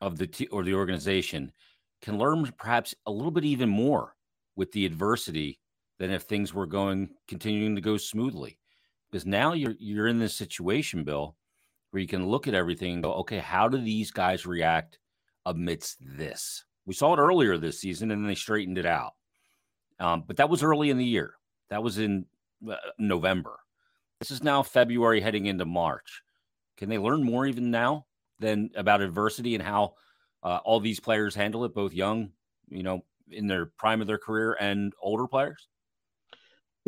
[0.00, 1.50] of the t- or the organization
[2.00, 4.14] can learn perhaps a little bit even more
[4.54, 5.58] with the adversity
[5.98, 8.56] than if things were going continuing to go smoothly
[9.10, 11.36] because now you're you're in this situation bill
[11.90, 14.98] where you can look at everything and go okay how do these guys react
[15.46, 19.14] amidst this we saw it earlier this season and they straightened it out
[20.00, 21.34] Um, but that was early in the year.
[21.70, 22.26] That was in
[22.70, 23.58] uh, November.
[24.20, 26.22] This is now February heading into March.
[26.76, 28.06] Can they learn more even now
[28.38, 29.94] than about adversity and how
[30.42, 32.30] uh, all these players handle it, both young,
[32.68, 35.68] you know, in their prime of their career and older players?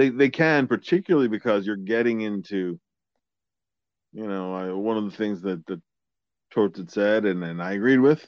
[0.00, 2.80] They they can, particularly because you're getting into,
[4.14, 5.82] you know, I, one of the things that that
[6.50, 8.26] Torts had said, and and I agreed with,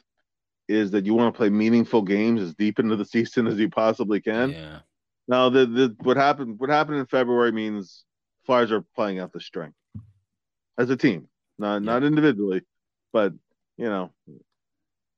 [0.68, 3.70] is that you want to play meaningful games as deep into the season as you
[3.70, 4.50] possibly can.
[4.50, 4.80] Yeah.
[5.26, 8.04] Now, the the what happened what happened in February means
[8.44, 9.78] Flyers are playing out the strength
[10.76, 11.26] as a team,
[11.58, 11.86] not yeah.
[11.86, 12.60] not individually,
[13.14, 13.32] but
[13.78, 14.12] you know,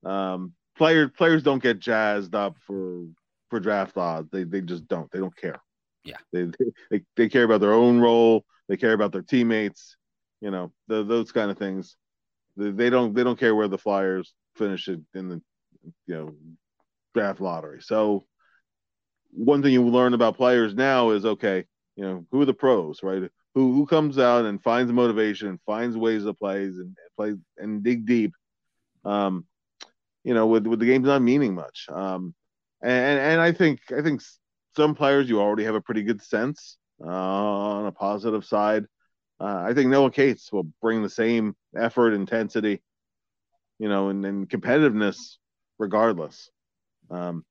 [0.09, 3.07] um, players players don't get jazzed up for
[3.51, 4.31] for draft odds.
[4.31, 5.11] They they just don't.
[5.11, 5.61] They don't care.
[6.05, 6.17] Yeah.
[6.33, 6.51] They
[6.90, 8.45] they they care about their own role.
[8.69, 9.97] They care about their teammates.
[10.40, 11.97] You know, the, those kind of things.
[12.57, 15.43] They, they don't they don't care where the Flyers finish in the
[16.07, 16.35] you know
[17.14, 17.81] draft lottery.
[17.81, 18.27] So
[19.31, 21.64] one thing you learn about players now is okay,
[21.97, 23.23] you know, who are the pros, right?
[23.55, 28.07] Who who comes out and finds motivation, finds ways to play and play and dig
[28.07, 28.33] deep.
[29.05, 29.47] Um,
[30.25, 31.87] you know, with with the game's not meaning much.
[31.90, 32.35] Um,
[32.83, 34.23] and and I think I think
[34.76, 38.84] some players you already have a pretty good sense uh, on a positive side.
[39.40, 42.82] Uh, I think Noah Cates will bring the same effort, intensity,
[43.78, 45.37] you know, and, and competitiveness
[45.78, 46.50] regardless.
[47.10, 47.44] Um,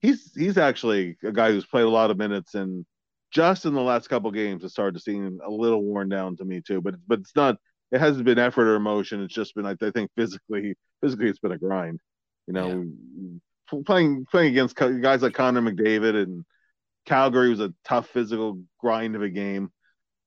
[0.00, 2.84] he's he's actually a guy who's played a lot of minutes and
[3.30, 6.44] just in the last couple games it started to seem a little worn down to
[6.44, 6.80] me too.
[6.80, 7.56] But but it's not
[7.90, 9.22] it hasn't been effort or emotion.
[9.22, 12.00] It's just been I, I think physically physically it's been a grind.
[12.46, 12.84] You know,
[13.72, 13.82] yeah.
[13.86, 16.44] playing playing against guys like Connor McDavid and
[17.06, 19.70] Calgary was a tough physical grind of a game.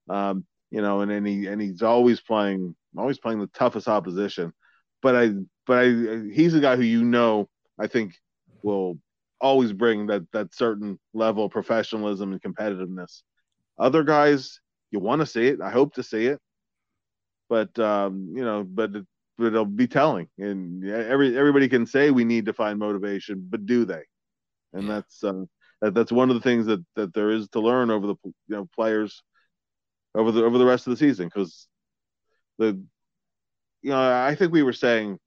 [0.09, 4.53] Um, you know, and, and he and he's always playing always playing the toughest opposition.
[5.01, 5.31] But I
[5.65, 8.13] but I he's a guy who you know I think
[8.61, 8.99] will
[9.39, 13.21] always bring that that certain level of professionalism and competitiveness.
[13.77, 14.59] Other guys,
[14.91, 15.61] you want to see it.
[15.61, 16.39] I hope to see it,
[17.49, 19.05] but um, you know, but it,
[19.38, 20.27] but it'll be telling.
[20.38, 24.03] And every everybody can say we need to find motivation, but do they?
[24.73, 24.95] And yeah.
[24.95, 25.43] that's uh,
[25.89, 28.67] that's one of the things that that there is to learn over the you know
[28.73, 29.23] players
[30.13, 31.67] over the over the rest of the season because
[32.57, 32.81] the
[33.81, 35.19] you know I think we were saying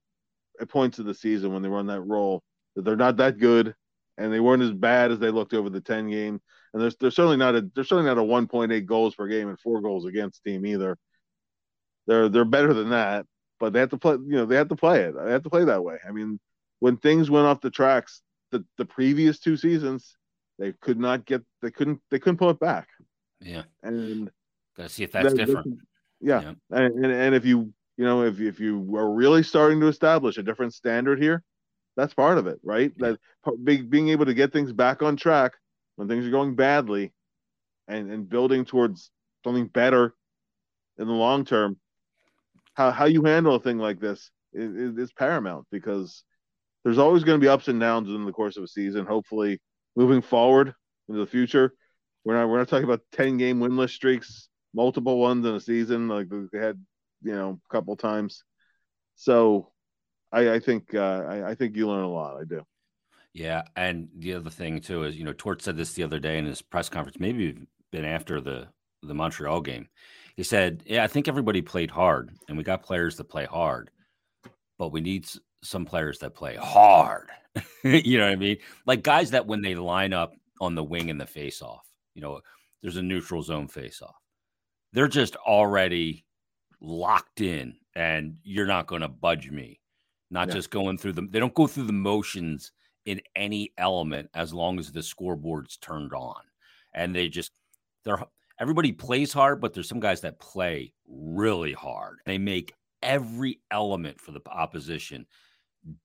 [0.59, 2.43] at points of the season when they were on that roll
[2.75, 3.73] that they're not that good
[4.17, 6.41] and they weren't as bad as they looked over the 10 game.
[6.73, 9.59] And there's they're certainly not a they're certainly not a 1.8 goals per game and
[9.59, 10.97] four goals against team either.
[12.07, 13.25] They're they're better than that
[13.59, 15.15] but they have to play you know they have to play it.
[15.15, 15.97] They have to play that way.
[16.07, 16.39] I mean
[16.79, 20.15] when things went off the tracks the the previous two seasons
[20.59, 22.87] they could not get they couldn't they couldn't pull it back
[23.41, 24.29] yeah and
[24.77, 25.79] gotta see if that's different
[26.21, 26.53] yeah, yeah.
[26.71, 30.37] And, and and if you you know if if you are really starting to establish
[30.37, 31.43] a different standard here
[31.99, 32.93] that's part of it, right?
[32.95, 33.15] Yeah.
[33.43, 35.53] That being, being able to get things back on track
[35.97, 37.11] when things are going badly,
[37.89, 39.11] and and building towards
[39.43, 40.13] something better
[40.97, 41.77] in the long term.
[42.73, 46.23] How how you handle a thing like this is, is paramount because
[46.85, 49.05] there's always going to be ups and downs in the course of a season.
[49.05, 49.59] Hopefully,
[49.99, 50.73] moving forward
[51.09, 51.73] into the future,
[52.23, 56.07] we're not we're not talking about ten game winless streaks, multiple ones in a season
[56.07, 56.79] like we had,
[57.21, 58.43] you know, a couple times.
[59.15, 59.71] So
[60.31, 62.39] I, I think uh, I, I, think you learn a lot.
[62.39, 62.63] I do.
[63.33, 66.37] Yeah, and the other thing too is you know Tort said this the other day
[66.37, 67.57] in his press conference, maybe
[67.91, 68.69] been after the
[69.03, 69.89] the Montreal game.
[70.37, 73.91] He said, "Yeah, I think everybody played hard, and we got players that play hard,
[74.77, 75.27] but we need
[75.63, 77.29] some players that play hard.
[77.83, 78.57] you know what I mean?
[78.85, 82.21] Like guys that when they line up on the wing in the face off, you
[82.21, 82.41] know,
[82.81, 84.15] there's a neutral zone face off.
[84.93, 86.25] They're just already
[86.81, 89.79] locked in, and you're not going to budge me."
[90.31, 90.55] not yeah.
[90.55, 91.29] just going through them.
[91.31, 92.71] They don't go through the motions
[93.05, 96.41] in any element as long as the scoreboard's turned on.
[96.93, 97.51] And they just
[98.03, 98.23] they're
[98.59, 102.17] everybody plays hard, but there's some guys that play really hard.
[102.25, 105.25] They make every element for the opposition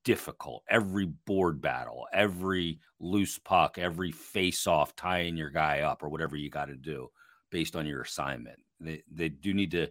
[0.04, 0.62] difficult.
[0.68, 6.36] Every board battle, every loose puck, every face off, tying your guy up or whatever
[6.36, 7.08] you got to do
[7.50, 8.58] based on your assignment.
[8.80, 9.88] They, they do need to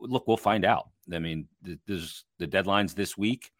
[0.00, 0.26] look.
[0.26, 0.88] We'll find out.
[1.12, 1.48] I mean,
[1.86, 3.50] there's the deadlines this week.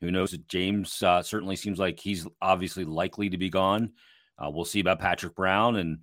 [0.00, 0.36] Who knows?
[0.48, 3.92] James uh, certainly seems like he's obviously likely to be gone.
[4.38, 5.98] Uh, we'll see about Patrick Brown and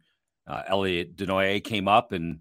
[0.48, 2.40] uh, Elliot Desnoyers came up, and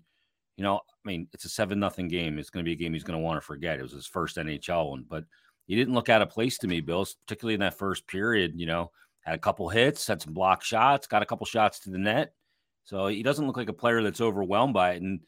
[0.57, 2.39] you know, I mean, it's a seven nothing game.
[2.39, 3.79] It's going to be a game he's going to want to forget.
[3.79, 5.25] It was his first NHL one, but
[5.67, 8.53] he didn't look out of place to me, Bills, particularly in that first period.
[8.57, 11.91] You know, had a couple hits, had some block shots, got a couple shots to
[11.91, 12.35] the net.
[12.85, 15.03] So he doesn't look like a player that's overwhelmed by it.
[15.03, 15.21] And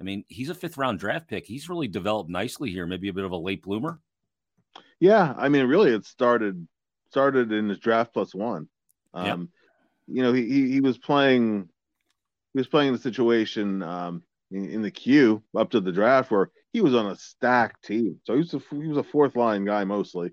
[0.00, 1.44] I mean, he's a fifth round draft pick.
[1.44, 4.00] He's really developed nicely here, maybe a bit of a late bloomer.
[5.00, 6.66] Yeah, I mean, really, it started
[7.10, 8.68] started in his draft plus one.
[9.12, 9.50] Um,
[10.06, 11.68] you know, he he was playing
[12.52, 16.50] he was playing the situation um, in, in, the Q up to the draft where
[16.72, 18.20] he was on a stacked team.
[18.24, 20.30] So he was a, he was a fourth line guy mostly.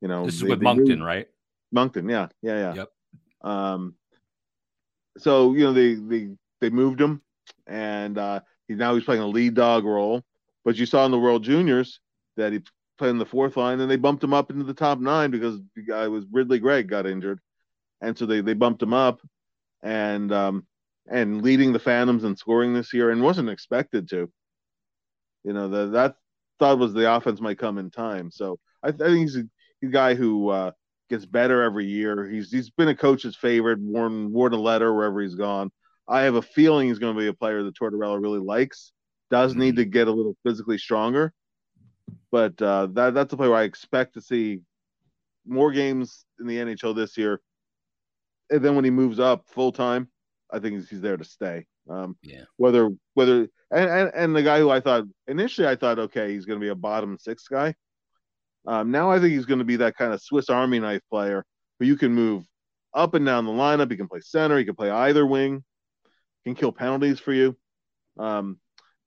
[0.00, 1.28] You know, this is with Moncton, moved, right?
[1.72, 2.74] Moncton, yeah, yeah, yeah.
[2.74, 2.90] Yep.
[3.42, 3.94] Um,
[5.18, 6.28] so you know they they
[6.60, 7.22] they moved him,
[7.66, 10.22] and uh, he now he's playing a lead dog role.
[10.64, 12.00] But you saw in the World Juniors
[12.36, 12.60] that he
[12.98, 15.60] played in the fourth line, and they bumped him up into the top nine because
[15.76, 17.40] the guy was Ridley Greig got injured,
[18.00, 19.20] and so they they bumped him up,
[19.82, 20.66] and um,
[21.06, 24.30] and leading the Phantoms and scoring this year, and wasn't expected to.
[25.44, 26.16] You know the, that
[26.58, 28.30] thought was the offense might come in time.
[28.30, 29.44] So I, I think he's a,
[29.82, 30.70] a, guy who uh,
[31.10, 32.28] gets better every year.
[32.28, 35.70] He's he's been a coach's favorite, worn worn a letter wherever he's gone.
[36.08, 38.92] I have a feeling he's going to be a player that Tortorella really likes.
[39.30, 39.78] Does need mm-hmm.
[39.78, 41.32] to get a little physically stronger,
[42.30, 44.60] but uh, that that's a player I expect to see
[45.46, 47.40] more games in the NHL this year.
[48.50, 50.08] And then when he moves up full time,
[50.50, 51.66] I think he's, he's there to stay.
[51.88, 52.44] Um, yeah.
[52.56, 56.46] Whether whether and, and and the guy who I thought initially I thought okay he's
[56.46, 57.74] going to be a bottom six guy.
[58.66, 61.44] Um, now I think he's going to be that kind of Swiss Army knife player
[61.78, 62.44] who you can move
[62.94, 63.90] up and down the lineup.
[63.90, 64.58] He can play center.
[64.58, 65.62] He can play either wing.
[66.44, 67.56] Can kill penalties for you.
[68.18, 68.58] Um,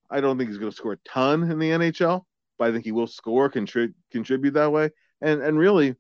[0.10, 2.24] I don't think he's going to score a ton in the NHL,
[2.58, 4.90] but I think he will score, contribute, contribute that way.
[5.22, 5.96] And and really,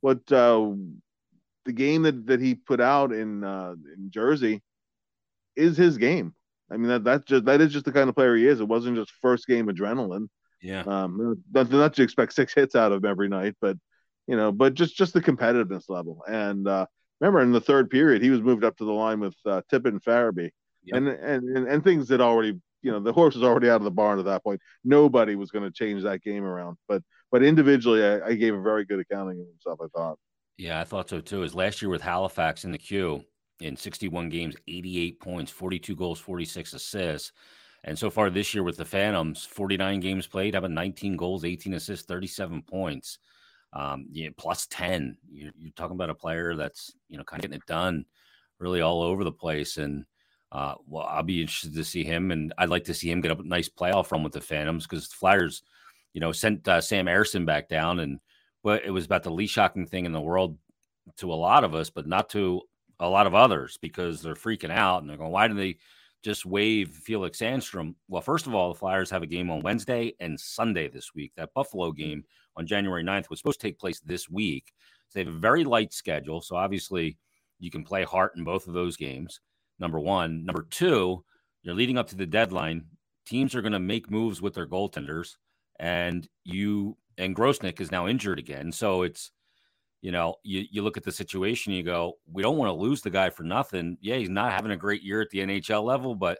[0.00, 0.72] what uh,
[1.64, 4.62] the game that, that he put out in uh, in Jersey
[5.58, 6.34] is his game.
[6.70, 8.60] I mean that that's just that is just the kind of player he is.
[8.60, 10.28] It wasn't just first game adrenaline.
[10.60, 10.82] Yeah.
[10.86, 13.76] Um, not, not to expect six hits out of him every night, but
[14.26, 16.22] you know, but just just the competitiveness level.
[16.28, 16.86] And uh,
[17.20, 19.88] remember, in the third period, he was moved up to the line with uh, Tippett
[19.88, 20.50] and Farabee,
[20.92, 23.84] and, and and and things that already, you know, the horse was already out of
[23.84, 24.60] the barn at that point.
[24.84, 26.76] Nobody was going to change that game around.
[26.88, 29.80] But but individually, I, I gave a very good accounting of himself.
[29.82, 30.18] I thought.
[30.58, 31.44] Yeah, I thought so too.
[31.44, 33.24] As last year with Halifax in the Q
[33.60, 37.32] in 61 games, 88 points, 42 goals, 46 assists.
[37.84, 41.44] And so far this year with the Phantoms, 49 games played, have a 19 goals,
[41.44, 43.18] 18 assists, 37 points,
[43.72, 45.16] um, plus 10.
[45.30, 48.04] You're, you're, talking about a player that's, you know, kind of getting it done
[48.58, 49.76] really all over the place.
[49.76, 50.04] And,
[50.50, 52.32] uh, well, I'll be interested to see him.
[52.32, 55.08] And I'd like to see him get a nice playoff run with the Phantoms because
[55.08, 55.62] the Flyers,
[56.14, 58.00] you know, sent uh, Sam Ersson back down.
[58.00, 58.18] And
[58.64, 60.58] but it was about the least shocking thing in the world
[61.18, 62.62] to a lot of us, but not to
[63.00, 65.76] a lot of others because they're freaking out and they're going, why do they
[66.22, 67.94] just waive Felix Sandstrom?
[68.08, 71.32] Well, first of all, the Flyers have a game on Wednesday and Sunday this week.
[71.36, 72.00] That Buffalo mm-hmm.
[72.00, 72.24] game
[72.56, 74.72] on January 9th was supposed to take place this week.
[75.08, 76.40] So they have a very light schedule.
[76.40, 77.18] So obviously,
[77.60, 79.40] you can play Hart in both of those games.
[79.78, 80.44] Number one.
[80.44, 81.24] Number two,
[81.62, 82.84] you're leading up to the deadline.
[83.26, 85.36] Teams are going to make moves with their goaltenders,
[85.78, 88.72] and you and Grosenick is now injured again.
[88.72, 89.32] So it's
[90.00, 93.02] you know, you, you look at the situation, you go, we don't want to lose
[93.02, 93.98] the guy for nothing.
[94.00, 96.38] Yeah, he's not having a great year at the NHL level, but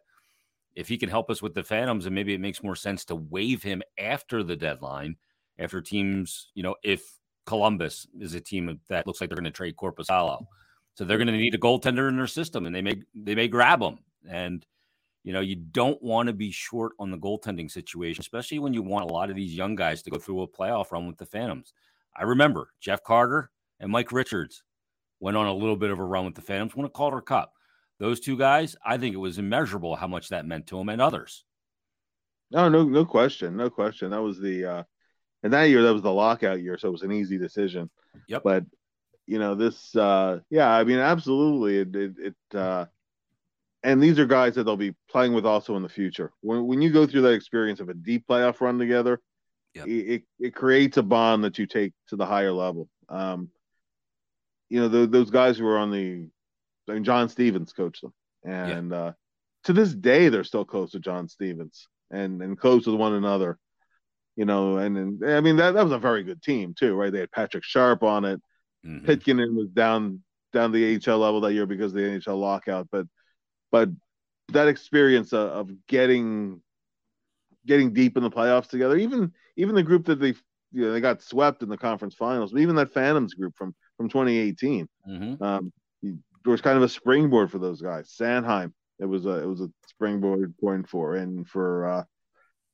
[0.77, 3.16] if he can help us with the Phantoms, and maybe it makes more sense to
[3.16, 5.16] waive him after the deadline,
[5.59, 7.03] after teams, you know, if
[7.47, 10.44] Columbus is a team that looks like they're going to trade Korpisalo,
[10.94, 13.49] so they're going to need a goaltender in their system, and they may they may
[13.49, 14.64] grab him, and
[15.25, 18.83] you know, you don't want to be short on the goaltending situation, especially when you
[18.83, 21.27] want a lot of these young guys to go through a playoff run with the
[21.27, 21.73] Phantoms.
[22.18, 24.62] I remember Jeff Carter and Mike Richards
[25.20, 27.52] went on a little bit of a run with the Phantoms, won a Calder Cup.
[27.98, 31.00] Those two guys, I think it was immeasurable how much that meant to them and
[31.00, 31.44] others.
[32.50, 34.11] No, no, no question, no question.
[34.11, 34.83] That was the, uh,
[35.42, 37.90] and that year that was the lockout year, so it was an easy decision.
[38.28, 38.42] Yep.
[38.42, 38.64] But
[39.26, 42.87] you know this, uh, yeah, I mean, absolutely, it, it, it uh,
[43.83, 46.33] and these are guys that they'll be playing with also in the future.
[46.40, 49.20] When when you go through that experience of a deep playoff run together,
[49.74, 49.87] Yep.
[49.87, 52.88] It, it creates a bond that you take to the higher level.
[53.09, 53.50] Um,
[54.68, 56.28] you know, the, those guys who were on the,
[56.88, 58.12] I mean, John Stevens coached them,
[58.44, 59.12] and uh,
[59.64, 63.59] to this day they're still close to John Stevens and and close with one another.
[64.37, 67.12] You know, and, and I mean that that was a very good team too, right?
[67.12, 68.40] They had Patrick Sharp on it.
[68.87, 72.38] mm hmm Pitkanen was down down the AHL level that year because of the NHL
[72.38, 73.06] lockout, but
[73.71, 73.90] but
[74.52, 76.62] that experience of, of getting
[77.69, 78.96] getting deep in the playoffs together.
[78.96, 80.35] Even even the group that they
[80.73, 83.75] you know they got swept in the conference finals, but even that Phantoms group from
[83.96, 85.42] from 2018 mm-hmm.
[85.42, 88.14] um, there was kind of a springboard for those guys.
[88.19, 92.04] Sanheim, it was a it was a springboard point for and for uh,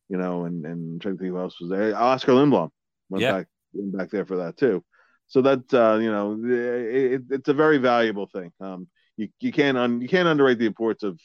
[0.08, 1.96] you know and and trying to think who else was there.
[1.96, 2.70] Oscar Lindblom
[3.08, 4.84] went back went back there for that too.
[5.26, 8.52] So that uh, you know it, it's a very valuable thing.
[8.60, 11.18] Um, you you can't un, you can't underrate the importance of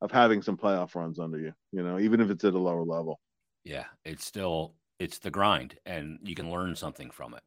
[0.00, 2.84] of having some playoff runs under you, you know, even if it's at a lower
[2.84, 3.20] level.
[3.64, 7.42] Yeah, it's still it's the grind and you can learn something from it.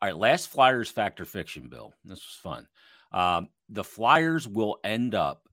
[0.00, 1.92] All right, last Flyers factor fiction, Bill.
[2.04, 2.68] This was fun.
[3.12, 5.48] Um, the Flyers will end up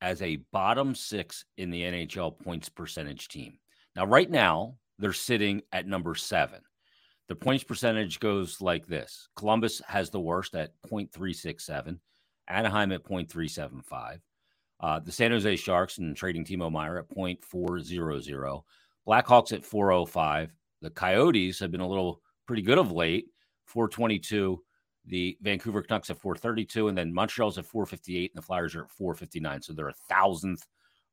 [0.00, 3.58] as a bottom six in the NHL points percentage team.
[3.96, 6.60] Now, right now, they're sitting at number seven.
[7.28, 11.98] The points percentage goes like this Columbus has the worst at 0.367,
[12.48, 14.20] Anaheim at 0.375,
[14.80, 18.62] uh, the San Jose Sharks and trading Timo Meier at 0.400,
[19.06, 20.52] Blackhawks at 405.
[20.80, 23.26] The Coyotes have been a little pretty good of late,
[23.66, 24.62] 422.
[25.06, 28.90] The Vancouver Canucks at 432, and then Montreal's at 458, and the Flyers are at
[28.90, 29.62] 459.
[29.62, 30.66] So they're a thousandth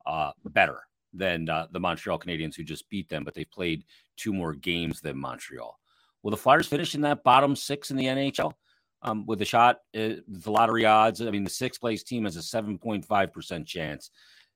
[0.06, 0.82] uh, better
[1.14, 5.02] than uh, the Montreal Canadiens, who just beat them, but they've played two more games
[5.02, 5.80] than Montreal.
[6.22, 8.54] Will the Flyers finish in that bottom six in the NHL
[9.02, 9.78] um, with a shot?
[9.96, 11.22] Uh, the lottery odds.
[11.22, 14.12] I mean, the sixth place team has a 7.5% chance.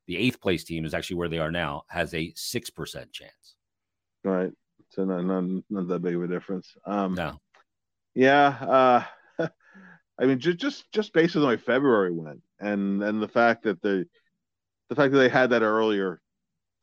[0.08, 3.56] The eighth place team is actually where they are now, has a 6% chance.
[4.24, 4.52] Right.
[4.90, 6.74] So not, not, not that big of a difference.
[6.86, 7.38] Um, no.
[8.14, 9.06] Yeah.
[9.40, 9.48] Uh,
[10.20, 13.64] I mean, just, just, just based on the way February went and, and the fact
[13.64, 14.06] that the,
[14.90, 16.20] the fact that they had that earlier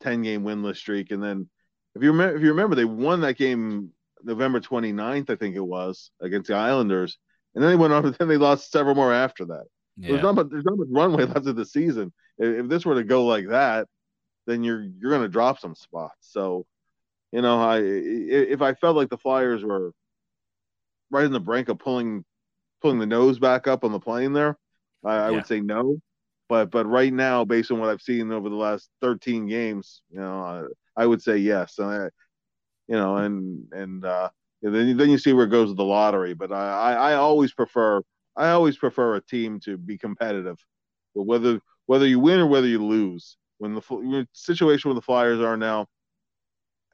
[0.01, 1.11] 10 game winless streak.
[1.11, 1.49] And then
[1.95, 3.91] if you remember, if you remember, they won that game
[4.23, 7.17] November 29th, I think it was against the Islanders.
[7.55, 9.65] And then they went on, and then they lost several more after that.
[9.97, 10.11] Yeah.
[10.11, 12.13] There's not much, there's not much runway left of the season.
[12.37, 13.87] If, if this were to go like that,
[14.47, 16.15] then you're, you're going to drop some spots.
[16.21, 16.65] So,
[17.31, 19.91] you know, I, if I felt like the Flyers were
[21.11, 22.23] right in the brink of pulling,
[22.81, 24.57] pulling the nose back up on the plane there,
[25.03, 25.99] I, I would say no.
[26.47, 30.19] But but right now, based on what I've seen over the last 13 games, you
[30.19, 31.77] know, I, I would say yes.
[31.77, 32.09] And I,
[32.87, 34.29] you know, and and uh,
[34.61, 36.33] then then you see where it goes with the lottery.
[36.33, 38.01] But I, I always prefer
[38.35, 40.57] I always prefer a team to be competitive,
[41.15, 43.37] but whether whether you win or whether you lose.
[43.57, 45.87] When the situation where the Flyers are now,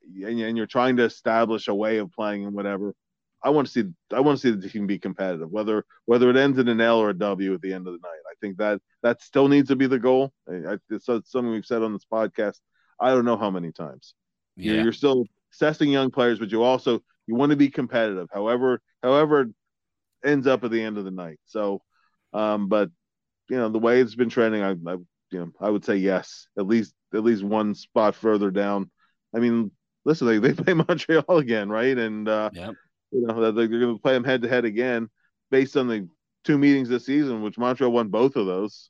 [0.03, 2.95] and, and you're trying to establish a way of playing and whatever,
[3.43, 6.35] I want to see I want to see the team be competitive, whether whether it
[6.35, 8.21] ends in an L or a W at the end of the night.
[8.27, 10.33] I think that that still needs to be the goal.
[10.49, 12.59] I, it's something we've said on this podcast.
[12.99, 14.15] I don't know how many times.
[14.55, 14.73] Yeah.
[14.73, 18.27] You're, you're still assessing young players, but you also you want to be competitive.
[18.33, 19.47] However, however,
[20.23, 21.39] ends up at the end of the night.
[21.45, 21.81] So,
[22.33, 22.89] um, but
[23.49, 24.95] you know the way it's been trending, I, I
[25.31, 28.89] you know I would say yes, at least at least one spot further down.
[29.35, 29.71] I mean,
[30.05, 31.97] listen, they, they play Montreal again, right?
[31.97, 32.71] And uh, yeah
[33.15, 35.09] you know they're going to play them head to head again
[35.51, 36.07] based on the
[36.43, 38.89] two meetings this season, which Montreal won both of those.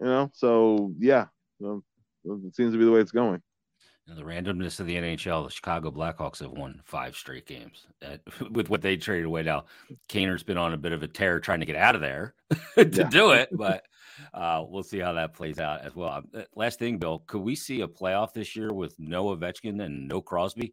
[0.00, 1.26] You know, so yeah,
[1.60, 3.42] it seems to be the way it's going.
[4.14, 8.70] The randomness of the NHL, the Chicago Blackhawks have won five straight games at, with
[8.70, 9.42] what they traded away.
[9.42, 9.64] Now,
[10.08, 12.34] Kaner's been on a bit of a tear trying to get out of there
[12.76, 13.84] to do it, but
[14.32, 16.22] uh, we'll see how that plays out as well.
[16.34, 20.08] Uh, last thing, Bill, could we see a playoff this year with no Ovechkin and
[20.08, 20.72] no Crosby?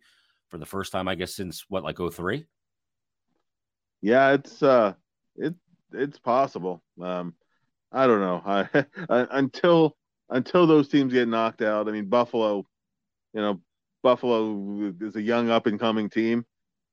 [0.50, 2.46] for the first time, I guess, since what, like 03?
[4.02, 4.94] Yeah, it's uh
[5.36, 5.56] it
[5.92, 6.84] it's possible.
[7.02, 7.34] Um
[7.92, 8.42] I don't know.
[8.46, 9.98] I, I, until
[10.30, 11.88] until those teams get knocked out.
[11.88, 12.66] I mean, Buffalo,
[13.36, 13.62] you know,
[14.02, 16.46] Buffalo is a young up and coming team.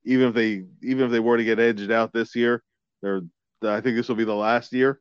[0.05, 2.63] Even if they even if they were to get edged out this year,
[3.01, 3.23] they're
[3.63, 5.01] I think this will be the last year,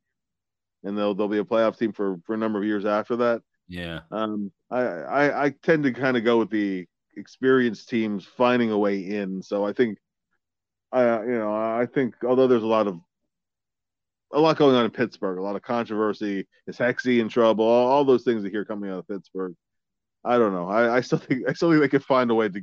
[0.84, 3.42] and they'll they'll be a playoff team for for a number of years after that.
[3.68, 4.02] Yeah.
[4.12, 4.52] Um.
[4.70, 6.86] I I, I tend to kind of go with the
[7.18, 9.42] experienced teams finding a way in.
[9.42, 9.98] So I think,
[10.92, 13.00] I you know I think although there's a lot of
[14.34, 16.48] a lot going on in Pittsburgh, a lot of controversy.
[16.68, 17.66] Is Hexy in trouble?
[17.66, 19.56] All, all those things that hear coming out of Pittsburgh.
[20.24, 20.68] I don't know.
[20.68, 22.62] I, I still think I still think they could find a way to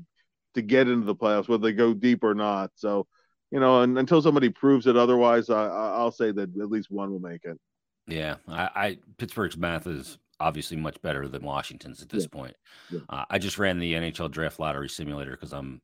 [0.54, 2.70] to get into the playoffs, whether they go deep or not.
[2.74, 3.06] So,
[3.50, 7.10] you know, and, until somebody proves it otherwise, I, I'll say that at least one
[7.10, 7.58] will make it.
[8.06, 12.38] Yeah, I, I Pittsburgh's math is obviously much better than Washington's at this yeah.
[12.38, 12.56] point.
[12.90, 13.00] Yeah.
[13.08, 15.80] Uh, I just ran the NHL draft lottery simulator because I'm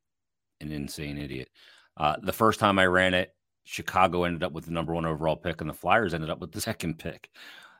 [0.60, 1.50] an insane idiot.
[1.96, 5.36] Uh, the first time I ran it, Chicago ended up with the number one overall
[5.36, 7.30] pick, and the Flyers ended up with the second pick.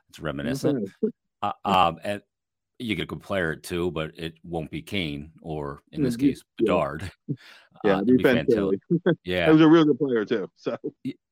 [0.09, 0.89] It's reminiscent.
[1.41, 2.21] uh, um, and
[2.79, 6.43] you get a good player too, but it won't be Kane or in this case
[6.57, 7.11] Bedard.
[7.83, 8.43] Yeah, uh, yeah,
[9.25, 9.47] yeah.
[9.47, 10.49] it was a real good player too.
[10.55, 10.75] So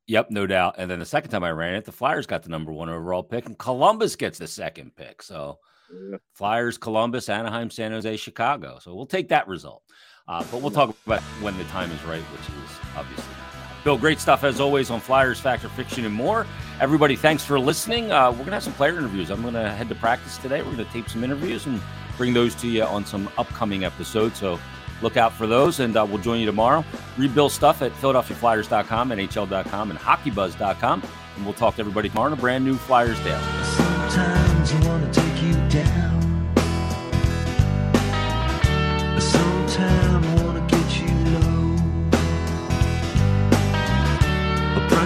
[0.07, 0.75] Yep, no doubt.
[0.77, 3.23] And then the second time I ran it, the Flyers got the number one overall
[3.23, 5.23] pick, and Columbus gets the second pick.
[5.23, 5.59] So
[5.91, 6.17] yeah.
[6.33, 8.79] Flyers, Columbus, Anaheim, San Jose, Chicago.
[8.81, 9.83] So we'll take that result.
[10.27, 13.52] Uh, but we'll talk about when the time is right, which is obviously.
[13.83, 16.47] Bill, great stuff as always on Flyers, Factor, Fiction, and more.
[16.79, 18.11] Everybody, thanks for listening.
[18.11, 19.29] Uh, we're going to have some player interviews.
[19.29, 20.61] I'm going to head to practice today.
[20.61, 21.81] We're going to tape some interviews and
[22.17, 24.39] bring those to you on some upcoming episodes.
[24.39, 24.59] So
[25.01, 26.85] look out for those, and uh, we'll join you tomorrow.
[27.33, 31.03] Bill's stuff at PhiladelphiaFlyers.com, NHL.com, and HockeyBuzz.com.
[31.35, 35.02] And we'll talk to everybody tomorrow on a brand new Flyers Daily.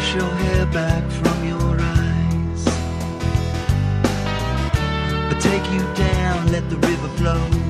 [0.07, 2.67] brush your hair back from your eyes.
[5.29, 7.66] I take you down, let the river flow.